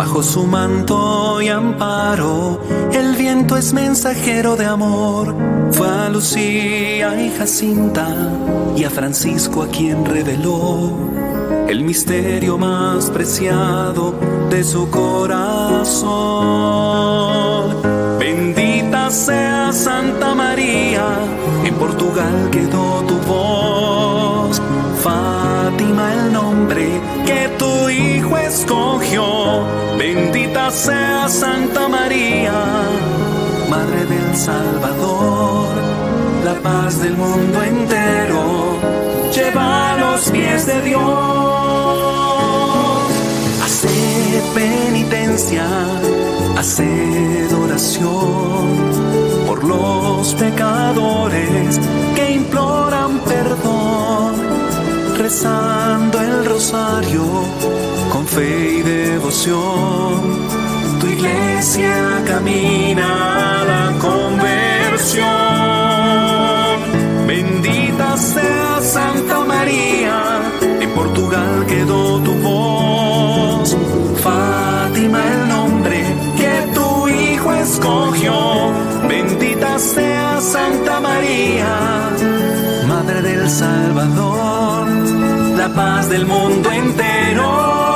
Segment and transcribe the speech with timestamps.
[0.00, 2.58] Bajo su manto y amparo,
[2.90, 5.36] el viento es mensajero de amor.
[5.72, 8.08] Fue a Lucía y Jacinta
[8.74, 10.96] y a Francisco a quien reveló
[11.68, 14.14] el misterio más preciado
[14.48, 16.06] de su corazón.
[18.18, 21.08] Bendita sea Santa María,
[21.62, 24.62] en Portugal quedó tu voz.
[25.02, 26.88] Fátima el nombre
[27.26, 29.79] que tu hijo escogió.
[30.12, 32.52] Bendita sea Santa María,
[33.68, 35.68] Madre del Salvador,
[36.44, 38.76] la paz del mundo entero.
[39.32, 41.00] Lleva a los pies de Dios.
[43.64, 45.64] Hace penitencia,
[46.58, 48.66] hace oración
[49.46, 51.78] por los pecadores
[52.16, 54.34] que imploran perdón
[55.16, 57.22] rezando el rosario
[58.20, 60.20] con fe y devoción.
[61.00, 65.26] Tu iglesia camina a la conversión.
[67.26, 73.74] Bendita sea Santa María, en Portugal quedó tu voz.
[74.22, 76.04] Fátima el nombre
[76.36, 78.72] que tu hijo escogió.
[79.08, 82.10] Bendita sea Santa María,
[82.86, 84.60] Madre del Salvador
[85.60, 87.89] la paz del mundo entero.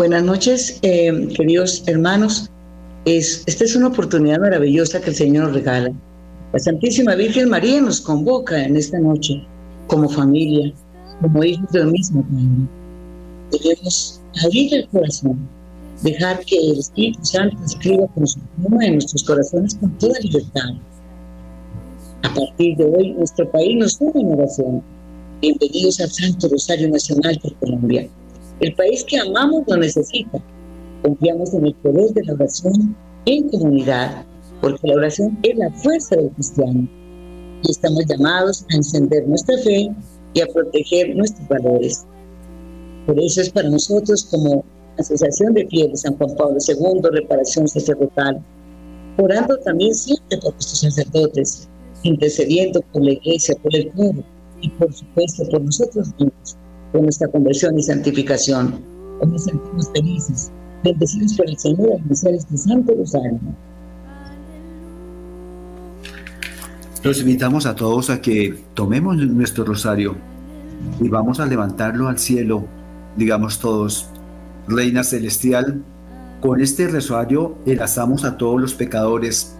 [0.00, 2.48] Buenas noches, eh, queridos hermanos.
[3.04, 5.92] Es, esta es una oportunidad maravillosa que el Señor nos regala.
[6.54, 9.46] La Santísima Virgen María nos convoca en esta noche
[9.88, 10.72] como familia,
[11.20, 13.58] como hijos del mismo Padre.
[13.62, 15.38] Debemos abrir el corazón,
[16.02, 20.70] dejar que el Espíritu Santo escriba con su pluma en nuestros corazones con toda libertad.
[22.22, 24.82] A partir de hoy, nuestro país nos une en oración.
[25.42, 28.08] Bienvenidos al Santo Rosario Nacional de Colombia.
[28.60, 30.38] El país que amamos lo necesita.
[31.02, 32.94] Confiamos en el poder de la oración
[33.24, 34.26] en comunidad,
[34.60, 36.86] porque la oración es la fuerza del cristiano.
[37.62, 39.90] Y estamos llamados a encender nuestra fe
[40.34, 42.04] y a proteger nuestros valores.
[43.06, 44.62] Por eso es para nosotros como
[44.98, 48.44] Asociación de Fieles San Juan Pablo II, Reparación Sacerdotal,
[49.16, 51.66] orando también siempre por nuestros sacerdotes,
[52.02, 54.22] intercediendo por la iglesia, por el pueblo
[54.60, 56.59] y por supuesto por nosotros mismos
[56.92, 58.80] con nuestra conversión y santificación.
[59.20, 60.50] Hoy nos sentimos felices,
[60.82, 63.38] bendecidos por el Señor al iniciar este Santo Rosario.
[67.02, 70.16] Los invitamos a todos a que tomemos nuestro rosario
[71.00, 72.66] y vamos a levantarlo al cielo,
[73.16, 74.08] digamos todos,
[74.68, 75.82] Reina Celestial,
[76.40, 79.54] con este rosario enlazamos a todos los pecadores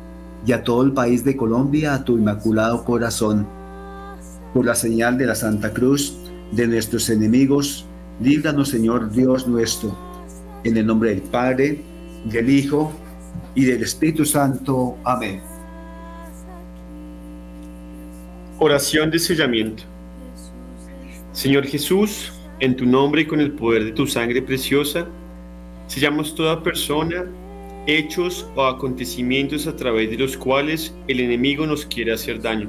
[0.47, 3.47] y a todo el país de Colombia a tu inmaculado corazón.
[4.55, 6.17] Por la señal de la Santa Cruz,
[6.53, 7.87] de nuestros enemigos,
[8.21, 9.97] líbranos Señor Dios nuestro,
[10.65, 11.81] en el nombre del Padre,
[12.25, 12.93] del Hijo
[13.55, 14.97] y del Espíritu Santo.
[15.05, 15.41] Amén.
[18.59, 19.85] Oración de sellamiento.
[21.33, 25.07] Señor Jesús, en tu nombre y con el poder de tu sangre preciosa,
[25.87, 27.25] sellamos toda persona,
[27.87, 32.69] hechos o acontecimientos a través de los cuales el enemigo nos quiere hacer daño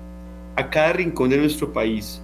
[0.55, 2.21] a cada rincón de nuestro país,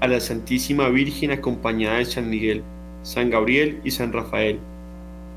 [0.00, 2.62] a la Santísima Virgen acompañada de San Miguel,
[3.02, 4.58] San Gabriel y San Rafael,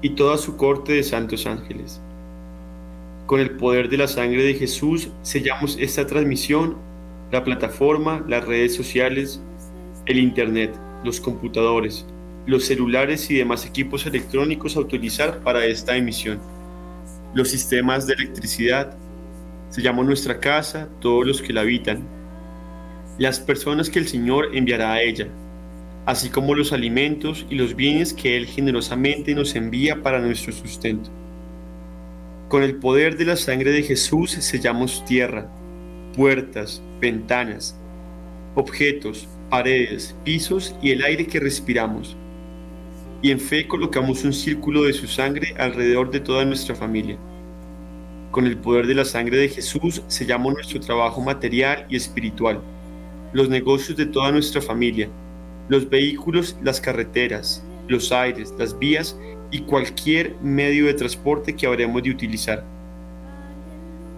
[0.01, 2.01] y toda su corte de santos ángeles.
[3.25, 6.77] Con el poder de la sangre de Jesús sellamos esta transmisión,
[7.31, 9.41] la plataforma, las redes sociales,
[10.05, 12.05] el Internet, los computadores,
[12.45, 16.39] los celulares y demás equipos electrónicos a utilizar para esta emisión,
[17.33, 18.95] los sistemas de electricidad,
[19.69, 22.14] sellamos nuestra casa, todos los que la habitan,
[23.17, 25.27] las personas que el Señor enviará a ella,
[26.05, 31.09] así como los alimentos y los bienes que Él generosamente nos envía para nuestro sustento.
[32.49, 35.49] Con el poder de la sangre de Jesús sellamos tierra,
[36.15, 37.75] puertas, ventanas,
[38.53, 42.15] objetos, paredes, pisos y el aire que respiramos.
[43.21, 47.17] Y en fe colocamos un círculo de su sangre alrededor de toda nuestra familia.
[48.29, 52.61] Con el poder de la sangre de Jesús sellamos nuestro trabajo material y espiritual,
[53.35, 55.09] los negocios de toda nuestra familia,
[55.67, 59.19] los vehículos, las carreteras, los aires, las vías
[59.51, 62.63] y cualquier medio de transporte que habremos de utilizar.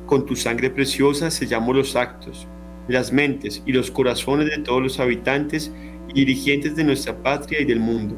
[0.06, 2.46] Con tu sangre preciosa sellamos los actos,
[2.88, 5.72] las mentes y los corazones de todos los habitantes
[6.10, 8.16] y dirigentes de nuestra patria y del mundo,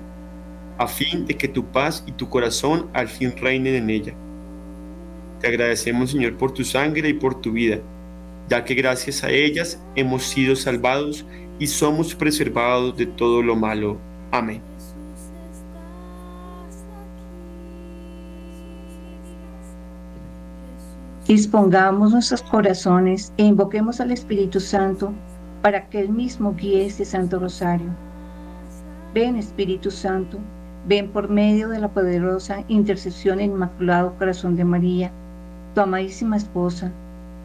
[0.78, 4.14] a fin de que tu paz y tu corazón al fin reinen en ella.
[5.40, 7.80] Te agradecemos, Señor, por tu sangre y por tu vida,
[8.50, 11.26] ya que gracias a ellas hemos sido salvados
[11.60, 13.98] y somos preservados de todo lo malo.
[14.32, 14.62] Amén.
[21.28, 25.14] Dispongamos nuestros corazones e invoquemos al Espíritu Santo
[25.62, 27.90] para que Él mismo guíe este Santo Rosario.
[29.14, 30.40] Ven Espíritu Santo,
[30.88, 35.12] ven por medio de la poderosa intercesión del Inmaculado Corazón de María,
[35.76, 36.92] tu amadísima esposa,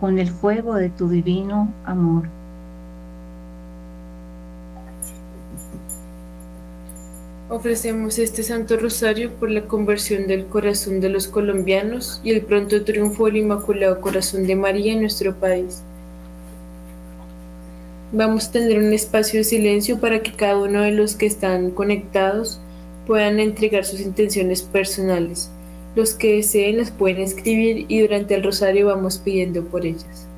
[0.00, 2.28] con el fuego de tu divino amor.
[7.48, 12.82] Ofrecemos este Santo Rosario por la conversión del corazón de los colombianos y el pronto
[12.82, 15.82] triunfo del Inmaculado Corazón de María en nuestro país.
[18.10, 21.70] Vamos a tener un espacio de silencio para que cada uno de los que están
[21.70, 22.60] conectados
[23.06, 25.50] puedan entregar sus intenciones personales.
[25.96, 30.28] Los que deseen las pueden escribir y durante el rosario vamos pidiendo por ellas.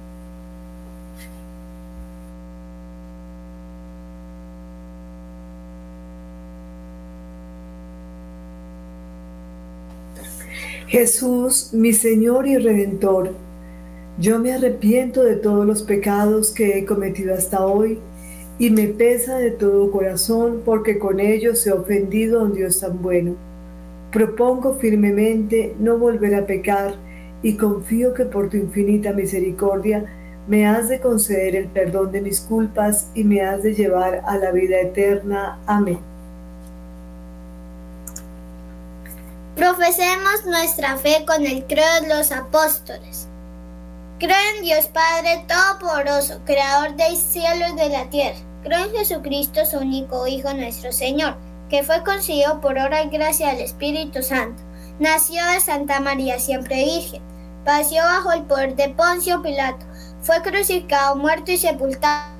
[10.87, 13.34] Jesús, mi Señor y Redentor,
[14.19, 17.99] yo me arrepiento de todos los pecados que he cometido hasta hoy
[18.60, 23.02] y me pesa de todo corazón porque con ellos he ofendido a un Dios tan
[23.02, 23.48] bueno.
[24.12, 26.94] Propongo firmemente no volver a pecar
[27.43, 30.05] y confío que por tu infinita misericordia
[30.46, 34.37] me has de conceder el perdón de mis culpas y me has de llevar a
[34.38, 35.58] la vida eterna.
[35.66, 36.00] Amén.
[39.56, 43.28] Profesemos nuestra fe con el credo de los apóstoles.
[44.19, 48.38] Creo en Dios Padre Todopoderoso, Creador del cielo y de la tierra.
[48.62, 51.34] Creo en Jesucristo, su único Hijo, nuestro Señor,
[51.69, 54.62] que fue concebido por obra y gracia del Espíritu Santo.
[54.99, 57.23] Nació de Santa María, siempre Virgen.
[57.65, 59.87] Paseó bajo el poder de Poncio Pilato.
[60.23, 62.32] Fue crucificado, muerto y sepultado.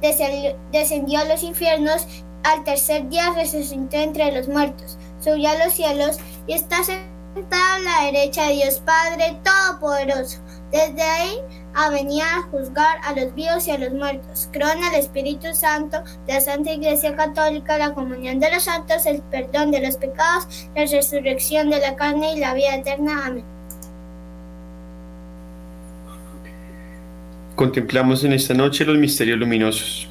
[0.00, 2.06] Descendió a los infiernos.
[2.44, 7.78] Al tercer día resucitó entre los muertos subió a los cielos y está sentado a
[7.80, 10.38] la derecha de Dios Padre Todopoderoso.
[10.70, 11.38] Desde ahí
[11.78, 14.48] a venir a juzgar a los vivos y a los muertos.
[14.50, 19.22] Creo en el Espíritu Santo, la Santa Iglesia Católica, la comunión de los santos, el
[19.22, 23.26] perdón de los pecados, la resurrección de la carne y la vida eterna.
[23.26, 23.44] Amén.
[27.54, 30.08] Contemplamos en esta noche los misterios luminosos.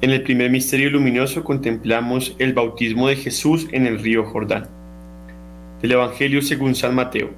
[0.00, 4.68] En el primer misterio luminoso contemplamos el bautismo de Jesús en el río Jordán.
[5.82, 7.30] Del Evangelio según San Mateo.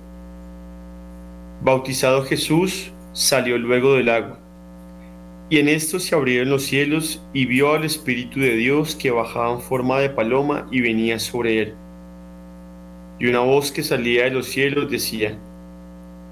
[1.62, 4.38] Bautizado Jesús, salió luego del agua.
[5.48, 9.52] Y en esto se abrieron los cielos y vio al Espíritu de Dios que bajaba
[9.52, 11.74] en forma de paloma y venía sobre él.
[13.18, 15.36] Y una voz que salía de los cielos decía,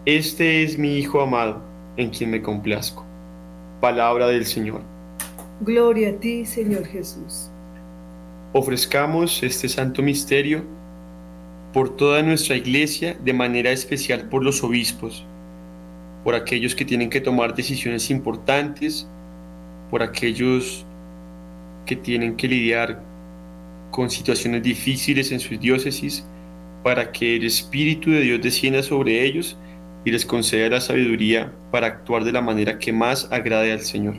[0.05, 1.61] Este es mi Hijo amado,
[1.97, 3.05] en quien me complazco.
[3.81, 4.83] Palabra del Señor.
[5.61, 7.51] Gloria a ti, Señor Jesús.
[8.53, 10.63] Ofrezcamos este santo misterio
[11.73, 15.27] por toda nuestra iglesia, de manera especial por los obispos,
[16.29, 19.09] por aquellos que tienen que tomar decisiones importantes,
[19.91, 20.85] por aquellos
[21.87, 23.01] que tienen que lidiar
[23.91, 26.27] con situaciones difíciles en sus diócesis,
[26.85, 29.57] para que el Espíritu de Dios descienda sobre ellos
[30.05, 34.17] y les conceda la sabiduría para actuar de la manera que más agrade al Señor.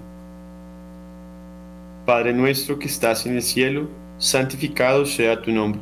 [2.08, 3.88] Padre nuestro que estás en el cielo,
[4.18, 5.80] santificado sea tu nombre.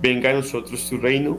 [0.00, 1.38] Venga a nosotros tu reino,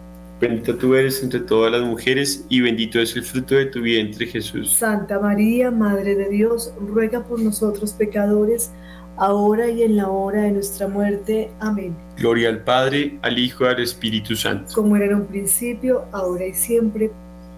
[0.41, 4.25] Bendita tú eres entre todas las mujeres, y bendito es el fruto de tu vientre
[4.25, 4.71] Jesús.
[4.71, 8.71] Santa María, Madre de Dios, ruega por nosotros pecadores,
[9.17, 11.51] ahora y en la hora de nuestra muerte.
[11.59, 11.95] Amén.
[12.17, 14.73] Gloria al Padre, al Hijo y al Espíritu Santo.
[14.73, 17.11] Como era en un principio, ahora y siempre,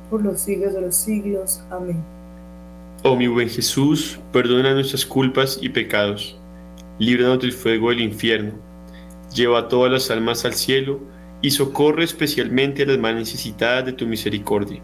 [0.10, 1.62] por los siglos de los siglos.
[1.72, 2.04] Amén.
[3.04, 6.38] Oh mi buen Jesús, perdona nuestras culpas y pecados,
[7.00, 8.52] líbranos del fuego del infierno,
[9.34, 11.13] lleva a todas las almas al cielo
[11.44, 14.82] y socorre especialmente a las más necesitadas de tu misericordia.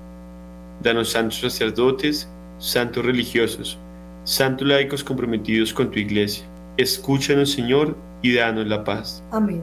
[0.84, 3.80] Danos santos sacerdotes, santos religiosos,
[4.25, 6.44] santos laicos comprometidos con tu iglesia.
[6.75, 9.24] Escúchanos, Señor, y danos la paz.
[9.32, 9.62] Amén.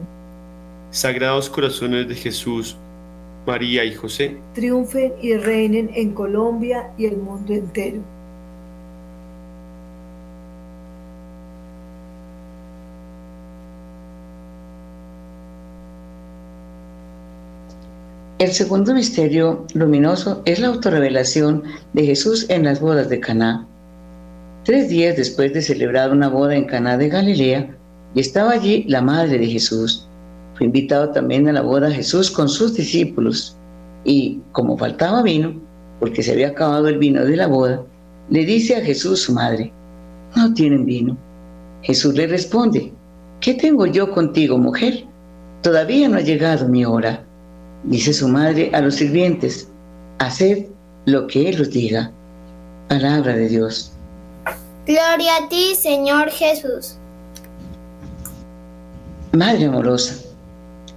[0.89, 2.75] Sagrados corazones de Jesús,
[3.45, 8.01] María y José, triunfen y reinen en Colombia y el mundo entero.
[18.39, 21.63] El segundo misterio luminoso es la autorrevelación
[21.93, 23.67] de Jesús en las bodas de Caná.
[24.63, 27.75] Tres días después de celebrar una boda en Caná de Galilea,
[28.13, 30.07] y estaba allí la madre de Jesús.
[30.53, 33.57] Fue invitado también a la boda Jesús con sus discípulos,
[34.03, 35.59] y como faltaba vino,
[35.99, 37.81] porque se había acabado el vino de la boda,
[38.29, 39.73] le dice a Jesús su madre,
[40.35, 41.17] no tienen vino.
[41.81, 42.93] Jesús le responde,
[43.39, 45.05] ¿qué tengo yo contigo, mujer?
[45.63, 47.26] Todavía no ha llegado mi hora.
[47.87, 49.69] Dice su madre a los sirvientes,
[50.19, 50.65] haced
[51.05, 52.11] lo que Él os diga.
[52.89, 53.93] Palabra de Dios.
[54.85, 56.97] Gloria a ti, Señor Jesús.
[59.31, 60.15] Madre amorosa,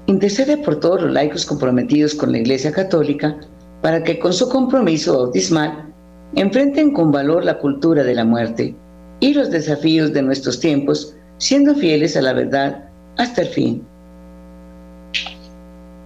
[0.07, 3.37] intercede por todos los laicos comprometidos con la Iglesia Católica
[3.83, 5.93] para que con su compromiso bautismal
[6.35, 8.75] enfrenten con valor la cultura de la muerte
[9.21, 12.85] y los desafíos de nuestros tiempos, siendo fieles a la verdad
[13.17, 13.87] hasta el fin.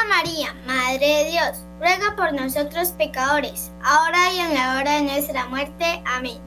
[0.00, 5.02] Santa María, Madre de Dios, ruega por nosotros pecadores, ahora y en la hora de
[5.02, 5.84] nuestra muerte.
[6.06, 6.38] Amén.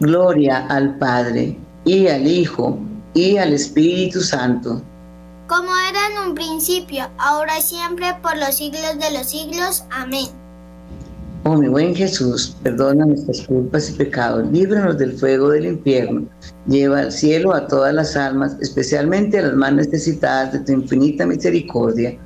[0.00, 2.78] Gloria al Padre y al Hijo,
[3.14, 4.82] y al Espíritu Santo.
[5.46, 9.84] Como era en un principio, ahora y siempre, por los siglos de los siglos.
[9.90, 10.28] Amén.
[11.44, 16.26] Oh mi buen Jesús, perdona nuestras culpas y pecados, líbranos del fuego del infierno,
[16.66, 21.24] lleva al cielo a todas las almas, especialmente a las más necesitadas de tu infinita
[21.24, 22.18] misericordia,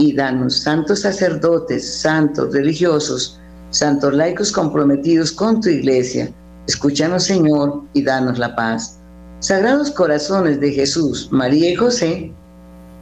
[0.00, 3.38] y danos santos sacerdotes, santos religiosos,
[3.70, 6.32] santos laicos comprometidos con tu iglesia,
[6.66, 8.96] Escúchanos, Señor, y danos la paz.
[9.40, 12.32] Sagrados corazones de Jesús, María y José,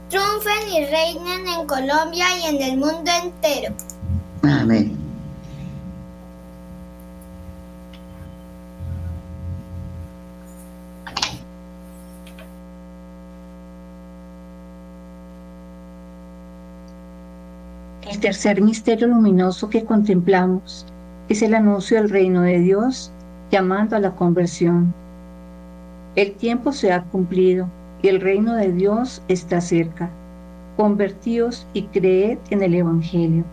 [0.09, 3.75] triunfen y reinen en Colombia y en el mundo entero.
[4.41, 4.98] Amén.
[18.09, 20.83] El tercer misterio luminoso que contemplamos
[21.29, 23.11] es el anuncio del reino de Dios
[23.51, 24.95] llamando a la conversión.
[26.15, 27.67] El tiempo se ha cumplido
[28.01, 30.09] y el reino de Dios está cerca.
[30.75, 33.43] Convertíos y creed en el Evangelio.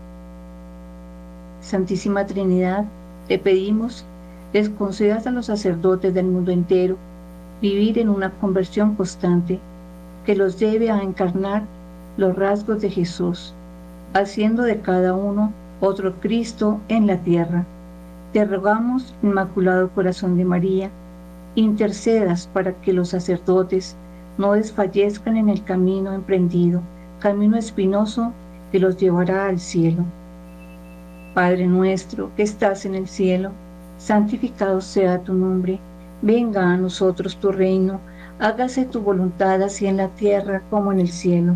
[1.61, 2.85] Santísima Trinidad,
[3.27, 4.05] te pedimos,
[4.53, 6.97] les concedas a los sacerdotes del mundo entero
[7.61, 9.59] vivir en una conversión constante
[10.25, 11.61] que los lleve a encarnar
[12.17, 13.53] los rasgos de Jesús,
[14.19, 17.65] haciendo de cada uno otro Cristo en la tierra.
[18.33, 20.89] Te rogamos, Inmaculado Corazón de María,
[21.55, 23.95] intercedas para que los sacerdotes
[24.37, 26.81] no desfallezcan en el camino emprendido,
[27.19, 28.33] camino espinoso
[28.71, 30.03] que los llevará al cielo.
[31.33, 33.51] Padre nuestro que estás en el cielo,
[33.97, 35.79] santificado sea tu nombre,
[36.21, 37.99] venga a nosotros tu reino,
[38.39, 41.55] hágase tu voluntad así en la tierra como en el cielo.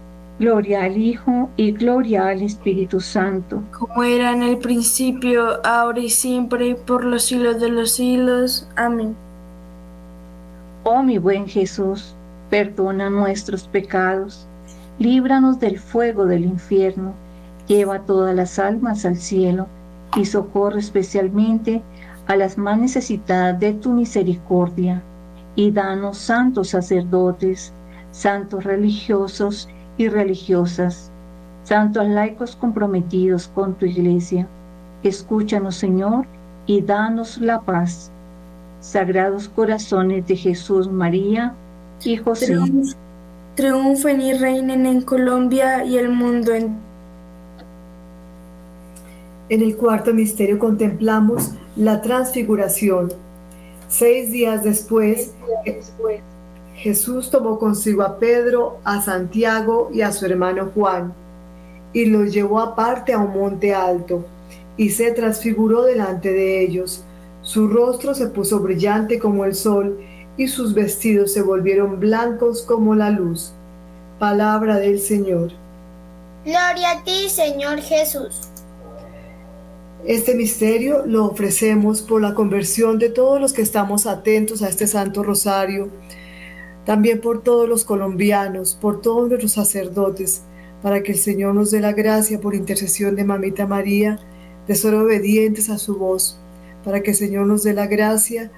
[0.41, 3.61] gloria al Hijo y gloria al Espíritu Santo.
[3.77, 8.67] Como era en el principio, ahora y siempre, por los siglos de los siglos.
[8.75, 9.15] Amén.
[10.83, 12.15] Oh mi buen Jesús,
[12.49, 14.47] perdona nuestros pecados,
[14.97, 17.13] líbranos del fuego del infierno,
[17.67, 19.67] lleva todas las almas al cielo
[20.15, 21.83] y socorre especialmente
[22.25, 25.03] a las más necesitadas de tu misericordia.
[25.55, 27.73] Y danos santos sacerdotes,
[28.09, 31.11] santos religiosos y religiosas,
[31.63, 34.47] santos laicos comprometidos con tu iglesia.
[35.03, 36.25] Escúchanos, Señor,
[36.65, 38.11] y danos la paz.
[38.79, 41.53] Sagrados corazones de Jesús, María,
[42.03, 42.57] y José.
[43.55, 46.79] Triunfen y reinen en Colombia y el mundo en
[49.49, 53.11] En el cuarto misterio contemplamos la transfiguración.
[53.89, 55.33] Seis días después,
[56.81, 61.13] Jesús tomó consigo a Pedro, a Santiago y a su hermano Juan,
[61.93, 64.25] y los llevó aparte a un monte alto,
[64.77, 67.03] y se transfiguró delante de ellos.
[67.43, 69.99] Su rostro se puso brillante como el sol,
[70.37, 73.51] y sus vestidos se volvieron blancos como la luz.
[74.17, 75.51] Palabra del Señor.
[76.43, 78.49] Gloria a ti, Señor Jesús.
[80.03, 84.87] Este misterio lo ofrecemos por la conversión de todos los que estamos atentos a este
[84.87, 85.91] Santo Rosario,
[86.85, 90.43] también por todos los colombianos, por todos nuestros sacerdotes,
[90.81, 94.19] para que el Señor nos dé la gracia por intercesión de Mamita María
[94.67, 96.39] de ser obedientes a su voz,
[96.83, 98.51] para que el Señor nos dé la gracia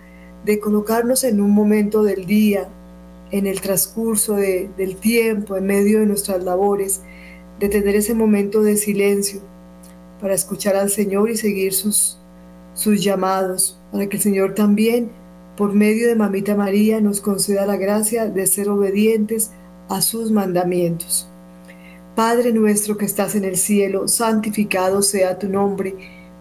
[0.46, 2.70] de colocarnos en un momento del día,
[3.32, 7.02] en el transcurso del tiempo, en medio de nuestras labores,
[7.60, 9.42] de tener ese momento de silencio
[10.22, 12.20] para escuchar al Señor y seguir sus,
[12.74, 15.12] sus llamados, para que el Señor también,
[15.58, 19.52] por medio de Mamita María, nos conceda la gracia de ser obedientes
[19.90, 21.28] a sus mandamientos.
[22.16, 25.96] Padre nuestro que estás en el cielo, santificado sea tu nombre,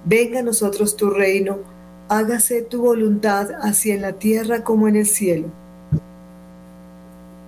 [0.05, 1.73] venga a nosotros tu reino
[2.13, 5.49] hágase tu voluntad así en la tierra como en el cielo.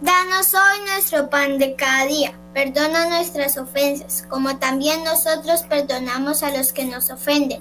[0.00, 2.32] Danos hoy nuestro pan de cada día.
[2.54, 7.60] Perdona nuestras ofensas, como también nosotros perdonamos a los que nos ofenden.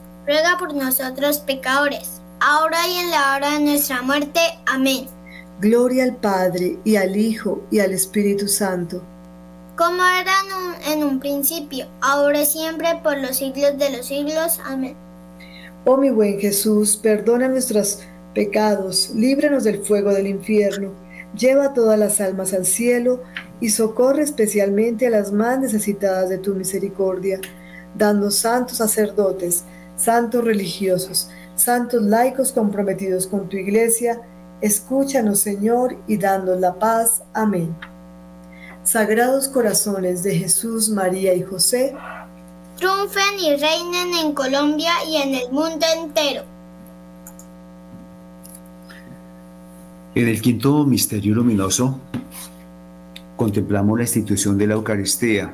[0.25, 4.39] ruega por nosotros pecadores, ahora y en la hora de nuestra muerte.
[4.65, 5.07] Amén.
[5.59, 9.01] Gloria al Padre, y al Hijo, y al Espíritu Santo.
[9.77, 10.33] Como era
[10.87, 14.59] en un, principio, ahora y siempre, por los siglos de los siglos.
[14.65, 14.95] Amén.
[15.85, 17.99] Oh mi buen Jesús, perdona nuestros
[18.33, 20.93] pecados, líbranos del fuego del infierno,
[21.35, 23.21] lleva todas las almas al cielo
[23.59, 27.39] y socorre especialmente a las más necesitadas de tu misericordia,
[27.95, 29.63] dando santos sacerdotes,
[30.01, 34.19] santos religiosos, santos laicos comprometidos con tu iglesia,
[34.59, 37.21] escúchanos Señor y danos la paz.
[37.33, 37.75] Amén.
[38.83, 41.95] Sagrados corazones de Jesús, María y José,
[42.77, 46.43] triunfen y reinen en Colombia y en el mundo entero.
[50.15, 51.99] En el quinto misterio luminoso
[53.37, 55.53] contemplamos la institución de la Eucaristía.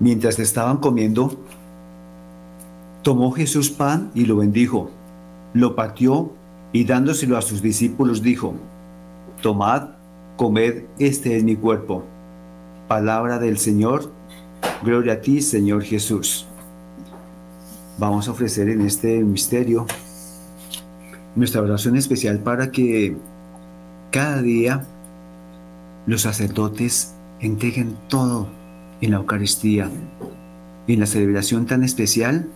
[0.00, 1.38] Mientras estaban comiendo,
[3.08, 4.90] Tomó Jesús pan y lo bendijo,
[5.54, 6.30] lo partió
[6.74, 8.52] y dándoselo a sus discípulos dijo,
[9.40, 9.92] Tomad,
[10.36, 12.04] comed, este es mi cuerpo.
[12.86, 14.12] Palabra del Señor,
[14.82, 16.46] gloria a ti, Señor Jesús.
[17.96, 19.86] Vamos a ofrecer en este misterio
[21.34, 23.16] nuestra oración especial para que
[24.10, 24.84] cada día
[26.04, 28.48] los sacerdotes entreguen todo
[29.00, 29.90] en la Eucaristía,
[30.86, 32.50] en la celebración tan especial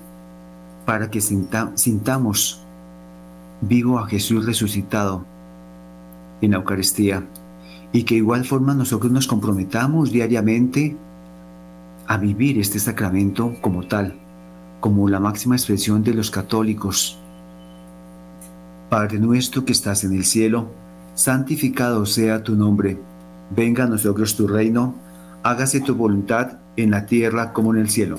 [0.92, 2.60] para que sintamos
[3.62, 5.24] vivo a Jesús resucitado
[6.42, 7.26] en la Eucaristía
[7.94, 10.94] y que igual forma nosotros nos comprometamos diariamente
[12.06, 14.20] a vivir este sacramento como tal,
[14.80, 17.18] como la máxima expresión de los católicos.
[18.90, 20.66] Padre nuestro que estás en el cielo,
[21.14, 22.98] santificado sea tu nombre,
[23.56, 24.94] venga a nosotros tu reino,
[25.42, 28.18] hágase tu voluntad en la tierra como en el cielo.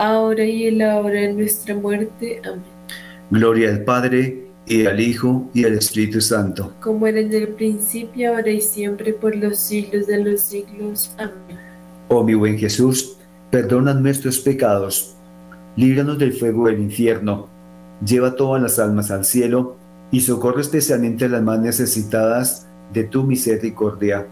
[0.00, 2.40] ahora y en la hora de nuestra muerte.
[2.44, 2.62] Amén.
[3.30, 6.72] Gloria al Padre, y al Hijo, y al Espíritu Santo.
[6.80, 11.12] Como era en el principio, ahora y siempre, por los siglos de los siglos.
[11.18, 11.58] Amén.
[12.08, 13.18] Oh mi buen Jesús,
[13.50, 15.14] perdona nuestros pecados,
[15.76, 17.48] líbranos del fuego del infierno,
[18.04, 19.76] lleva todas las almas al cielo,
[20.10, 24.26] y socorre especialmente a las más necesitadas de tu misericordia.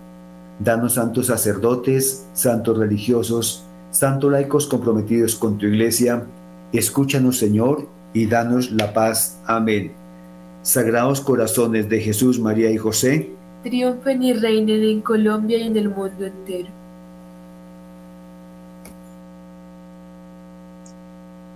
[0.59, 6.25] Danos santos sacerdotes, santos religiosos, santos laicos comprometidos con tu iglesia,
[6.73, 9.41] escúchanos Señor y danos la paz.
[9.47, 9.93] Amén.
[10.63, 13.31] Sagrados corazones de Jesús, María y José,
[13.63, 16.69] triunfen y reinen en Colombia y en el mundo entero.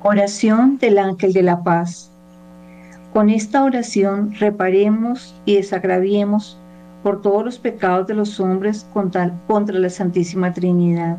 [0.03, 2.11] Oración del Ángel de la Paz.
[3.12, 6.59] Con esta oración reparemos y desagraviemos
[7.03, 11.18] por todos los pecados de los hombres contra, contra la Santísima Trinidad.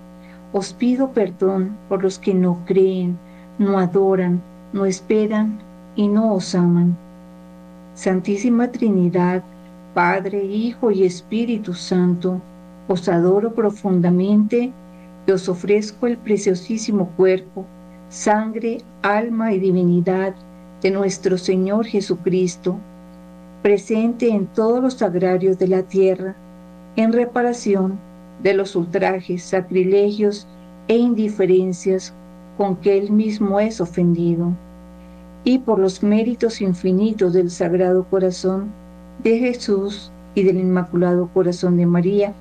[0.53, 3.17] Os pido perdón por los que no creen,
[3.57, 4.41] no adoran,
[4.73, 5.59] no esperan
[5.95, 6.97] y no os aman.
[7.93, 9.43] Santísima Trinidad,
[9.93, 12.41] Padre, Hijo y Espíritu Santo,
[12.87, 14.73] os adoro profundamente
[15.25, 17.65] y os ofrezco el preciosísimo cuerpo,
[18.09, 20.33] sangre, alma y divinidad
[20.81, 22.77] de nuestro Señor Jesucristo,
[23.61, 26.35] presente en todos los sagrarios de la tierra,
[26.97, 27.99] en reparación
[28.43, 30.47] de los ultrajes, sacrilegios
[30.87, 32.13] e indiferencias
[32.57, 34.51] con que Él mismo es ofendido,
[35.43, 38.71] y por los méritos infinitos del Sagrado Corazón
[39.23, 42.33] de Jesús y del Inmaculado Corazón de María,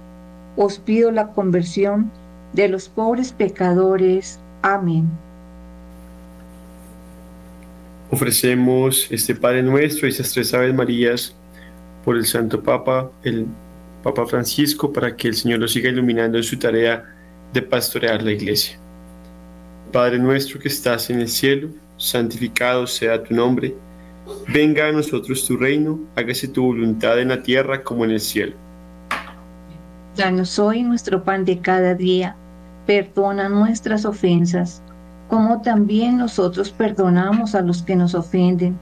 [0.56, 2.10] os pido la conversión
[2.52, 4.38] de los pobres pecadores.
[4.62, 5.08] Amén.
[8.10, 11.34] Ofrecemos este Padre nuestro y esas tres Aves Marías
[12.04, 13.46] por el Santo Papa, el
[14.02, 17.04] Papa Francisco, para que el Señor lo siga iluminando en su tarea
[17.52, 18.78] de pastorear la Iglesia.
[19.92, 23.74] Padre nuestro que estás en el cielo, santificado sea tu nombre.
[24.48, 28.54] Venga a nosotros tu reino, hágase tu voluntad en la tierra como en el cielo.
[30.16, 32.36] Danos hoy nuestro pan de cada día.
[32.86, 34.82] Perdona nuestras ofensas
[35.30, 38.76] como también nosotros perdonamos a los que nos ofenden.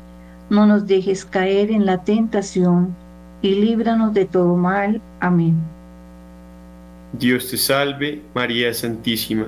[0.48, 2.96] No nos dejes caer en la tentación
[3.42, 5.00] y líbranos de todo mal.
[5.20, 5.56] Amén.
[7.12, 9.46] Dios te salve, María Santísima,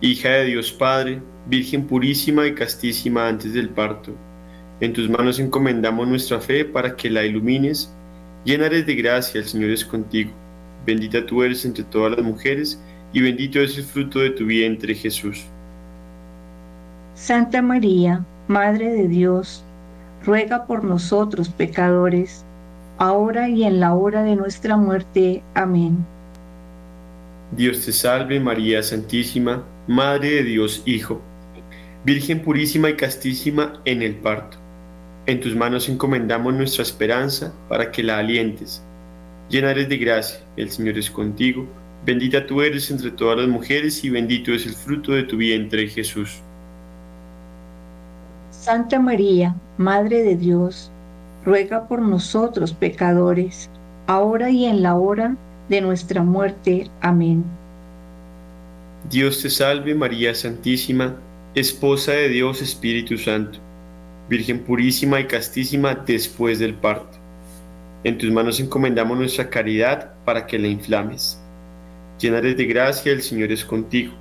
[0.00, 4.12] hija de Dios Padre, Virgen purísima y castísima antes del parto.
[4.80, 7.92] En tus manos encomendamos nuestra fe para que la ilumines.
[8.44, 10.30] Llena eres de gracia, el Señor es contigo.
[10.86, 12.80] Bendita tú eres entre todas las mujeres,
[13.12, 15.44] y bendito es el fruto de tu vientre, Jesús.
[17.14, 19.64] Santa María, Madre de Dios,
[20.24, 22.44] ruega por nosotros pecadores,
[23.00, 25.42] ahora y en la hora de nuestra muerte.
[25.54, 26.06] Amén.
[27.50, 31.20] Dios te salve María Santísima, Madre de Dios Hijo,
[32.04, 34.56] Virgen purísima y castísima en el parto.
[35.26, 38.82] En tus manos encomendamos nuestra esperanza para que la alientes.
[39.48, 41.66] Llena eres de gracia, el Señor es contigo
[42.04, 45.86] Bendita tú eres entre todas las mujeres y bendito es el fruto de tu vientre,
[45.86, 46.40] Jesús.
[48.50, 50.90] Santa María, Madre de Dios,
[51.44, 53.70] ruega por nosotros pecadores,
[54.06, 55.36] ahora y en la hora
[55.68, 56.90] de nuestra muerte.
[57.00, 57.44] Amén.
[59.10, 61.16] Dios te salve María Santísima,
[61.54, 63.58] Esposa de Dios Espíritu Santo,
[64.28, 67.18] Virgen purísima y castísima después del parto.
[68.04, 71.40] En tus manos encomendamos nuestra caridad para que la inflames
[72.20, 74.12] llena eres de gracia, el Señor es contigo.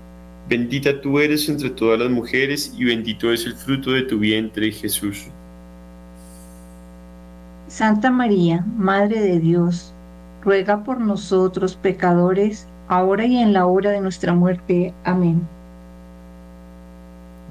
[0.48, 4.72] Bendita tú eres entre todas las mujeres y bendito es el fruto de tu vientre,
[4.72, 5.28] Jesús.
[7.70, 9.94] Santa María, Madre de Dios,
[10.42, 14.92] ruega por nosotros pecadores, ahora y en la hora de nuestra muerte.
[15.04, 15.48] Amén.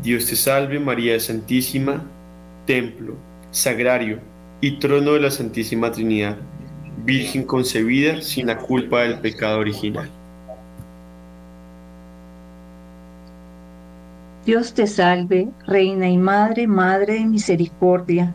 [0.02, 2.02] Dios te salve María Santísima,
[2.66, 3.14] templo,
[3.52, 4.18] sagrario
[4.60, 6.36] y trono de la Santísima Trinidad,
[7.04, 10.10] Virgen concebida sin la culpa del pecado original.
[14.44, 18.34] Dios te salve, Reina y Madre, Madre de Misericordia,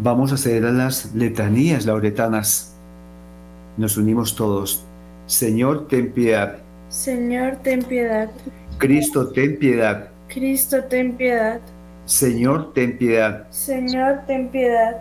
[0.00, 2.72] Vamos a hacer a las letanías lauretanas.
[3.76, 4.84] Nos unimos todos.
[5.26, 6.58] Señor, ten piedad.
[6.88, 8.30] Señor, ten piedad.
[8.78, 10.08] Cristo, ten piedad.
[10.28, 11.60] Cristo, ten piedad.
[12.04, 13.48] Señor, ten piedad.
[13.50, 14.98] Señor, ten piedad.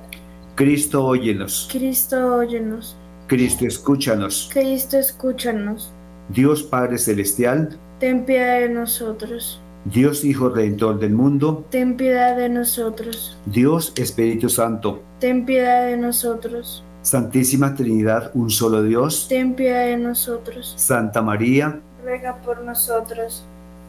[0.56, 1.70] Cristo, óyenos.
[1.72, 2.98] Cristo, óyenos.
[3.28, 4.50] Cristo, escúchanos.
[4.52, 5.92] Cristo, escúchanos.
[6.30, 9.62] Dios Padre Celestial, ten piedad de nosotros.
[9.86, 13.38] Dios Hijo Redentor del mundo, ten piedad de nosotros.
[13.46, 16.84] Dios Espíritu Santo, ten piedad de nosotros.
[17.02, 20.74] Santísima Trinidad, un solo Dios, ten piedad de nosotros.
[20.76, 23.46] Santa María, ruega por nosotros.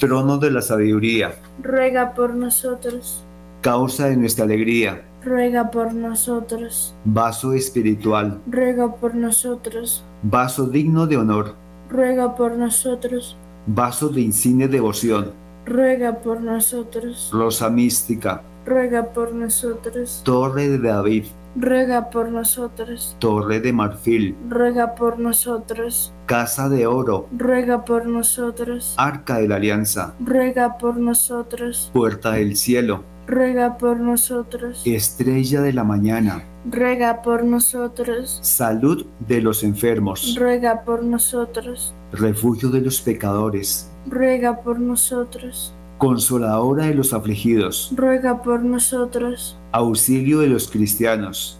[0.00, 3.22] Trono de la sabiduría, ruega por nosotros.
[3.60, 6.94] Causa de nuestra alegría, ruega por nosotros.
[7.04, 10.02] Vaso espiritual, ruega por nosotros.
[10.22, 11.54] Vaso digno de honor,
[11.90, 13.36] ruega por nosotros.
[13.66, 15.32] Vaso de insigne devoción,
[15.66, 17.28] ruega por nosotros.
[17.30, 20.22] Rosa mística, ruega por nosotros.
[20.24, 21.24] Torre de David,
[21.56, 23.16] ruega por nosotros.
[23.18, 26.14] Torre de marfil, ruega por nosotros.
[26.26, 28.94] Casa de oro, ruega por nosotros.
[28.96, 31.90] Arca de la Alianza, ruega por nosotros.
[31.92, 34.82] Puerta del cielo, ruega por nosotros.
[34.84, 38.38] Estrella de la mañana, ruega por nosotros.
[38.42, 41.94] Salud de los enfermos, ruega por nosotros.
[42.12, 45.74] Refugio de los pecadores, ruega por nosotros.
[46.00, 49.58] Consoladora de los afligidos, ruega por nosotros.
[49.70, 51.59] auxilio de los cristianos,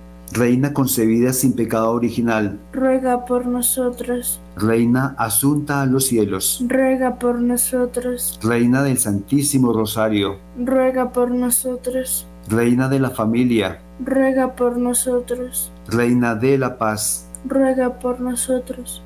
[0.33, 4.39] Reina concebida sin pecado original, ruega por nosotros.
[4.55, 8.39] Reina asunta a los cielos, ruega por nosotros.
[8.41, 12.25] Reina del Santísimo Rosario, ruega por nosotros.
[12.47, 15.69] Reina de la familia, ruega por nosotros.
[15.87, 19.03] Reina de la paz, ruega por nosotros.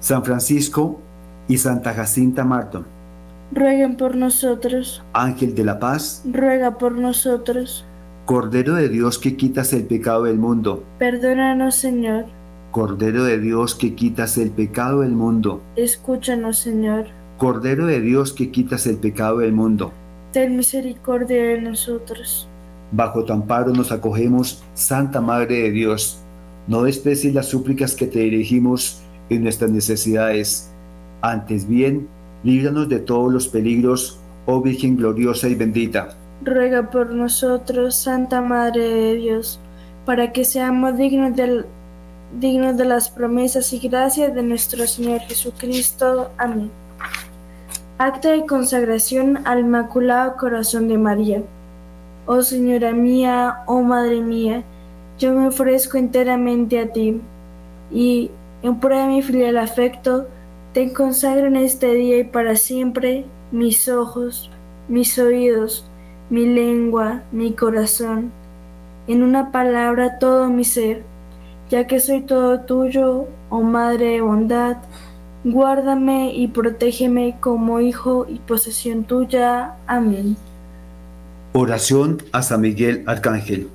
[0.00, 1.00] San Francisco
[1.48, 2.84] y Santa Jacinta Marto,
[3.52, 5.02] rueguen por nosotros.
[5.14, 7.86] Ángel de la paz, ruega por nosotros.
[8.30, 12.26] Cordero de Dios que quitas el pecado del mundo, Perdónanos, Señor.
[12.70, 17.06] Cordero de Dios que quitas el pecado del mundo, Escúchanos, Señor.
[17.38, 19.90] Cordero de Dios que quitas el pecado del mundo.
[20.30, 22.46] Ten misericordia de nosotros.
[22.92, 26.20] Bajo tu amparo nos acogemos, Santa Madre de Dios.
[26.68, 30.70] No desprecies las súplicas que te dirigimos en nuestras necesidades.
[31.20, 32.06] Antes bien,
[32.44, 36.16] líbranos de todos los peligros, oh Virgen gloriosa y bendita.
[36.42, 39.60] Ruega por nosotros, Santa Madre de Dios,
[40.06, 41.66] para que seamos dignos, del,
[42.38, 46.30] dignos de las promesas y gracias de nuestro Señor Jesucristo.
[46.38, 46.70] Amén.
[47.98, 51.42] Acta de consagración al Inmaculado Corazón de María.
[52.24, 54.62] Oh Señora mía, oh Madre mía,
[55.18, 57.20] yo me ofrezco enteramente a ti
[57.92, 58.30] y,
[58.62, 60.26] en prueba de mi filial afecto,
[60.72, 64.50] te consagro en este día y para siempre mis ojos,
[64.88, 65.89] mis oídos,
[66.30, 68.30] mi lengua, mi corazón,
[69.08, 71.02] en una palabra todo mi ser,
[71.68, 74.76] ya que soy todo tuyo, oh Madre de bondad,
[75.44, 79.74] guárdame y protégeme como hijo y posesión tuya.
[79.86, 80.36] Amén.
[81.52, 83.68] Oración a San Miguel Arcángel.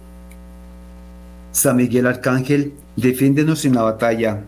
[1.52, 4.44] San Miguel Arcángel, defiéndenos en la batalla.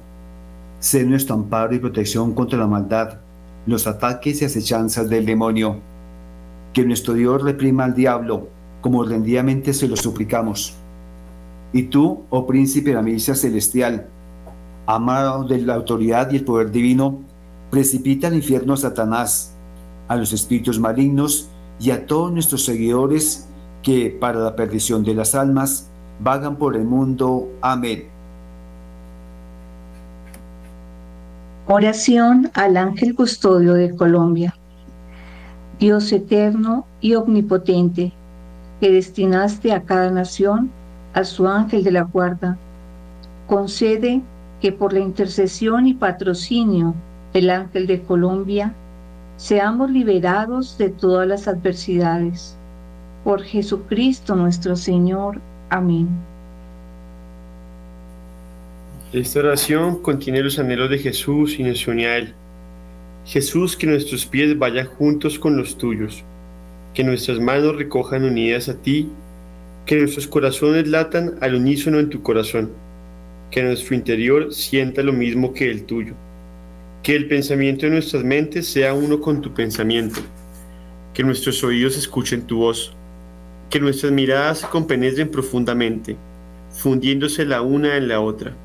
[0.80, 3.20] Sé nuestro amparo y protección contra la maldad,
[3.66, 5.82] los ataques y acechanzas del demonio.
[6.74, 8.49] Que nuestro Dios reprima al diablo,
[8.82, 10.76] como rendidamente se lo suplicamos.
[11.74, 14.07] Y tú, oh príncipe de la milicia celestial,
[14.86, 17.20] amado de la autoridad y el poder divino,
[17.70, 19.53] precipita al infierno a Satanás,
[20.07, 21.49] a los espíritus malignos
[21.80, 23.47] y a todos nuestros seguidores
[23.84, 25.89] que, para la perdición de las almas,
[26.20, 27.49] vagan por el mundo.
[27.61, 28.05] Amén.
[31.68, 34.55] Oración al ángel custodio de Colombia.
[35.80, 38.11] Dios eterno y omnipotente,
[38.80, 40.71] que destinaste a cada nación
[41.13, 42.57] a su ángel de la guarda,
[43.47, 44.21] concede
[44.59, 46.95] que por la intercesión y patrocinio
[47.34, 48.73] del ángel de Colombia,
[49.38, 52.57] seamos liberados de todas las adversidades.
[53.23, 55.39] Por Jesucristo nuestro Señor.
[55.69, 56.07] Amén.
[59.13, 62.34] Esta oración contiene los anhelos de Jesús y nos a Él.
[63.28, 66.23] Jesús, que nuestros pies vayan juntos con los tuyos,
[66.93, 69.09] que nuestras manos recojan unidas a ti,
[69.86, 72.71] que nuestros corazones latan al unísono en tu corazón,
[73.51, 76.13] que nuestro interior sienta lo mismo que el tuyo,
[77.03, 80.21] que el pensamiento de nuestras mentes sea uno con tu pensamiento,
[81.13, 82.93] que nuestros oídos escuchen tu voz,
[83.69, 86.15] que nuestras miradas se compenetren profundamente,
[86.69, 88.55] fundiéndose la una en la otra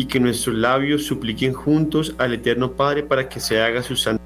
[0.00, 4.19] y que nuestros labios supliquen juntos al Eterno Padre para que se haga su santa